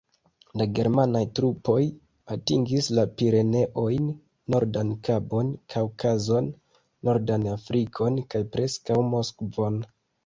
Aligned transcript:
La 0.59 0.65
germanaj 0.77 1.19
trupoj 1.39 1.81
atingis 2.35 2.87
la 2.99 3.03
Pireneojn, 3.19 4.07
Nordan 4.55 4.95
Kabon, 5.09 5.53
Kaŭkazon, 5.75 6.51
Nordan 7.11 7.47
Afrikon 7.59 8.21
kaj 8.35 8.43
preskaŭ 8.57 8.97
Moskvon. 9.17 9.79